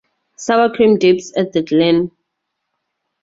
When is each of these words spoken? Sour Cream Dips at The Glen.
Sour 0.35 0.71
Cream 0.73 0.97
Dips 0.97 1.31
at 1.37 1.53
The 1.53 1.61
Glen. 1.61 2.09